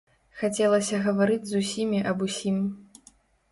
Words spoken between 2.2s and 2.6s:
усім.